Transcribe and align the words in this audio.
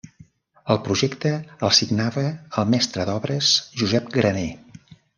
El 0.75 0.79
projecte 0.87 1.33
el 1.69 1.73
signava 1.81 2.25
el 2.65 2.75
mestre 2.77 3.09
d'obres 3.13 3.55
Josep 3.83 4.13
Graner. 4.21 4.51